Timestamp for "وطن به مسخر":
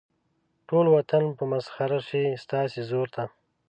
0.95-1.91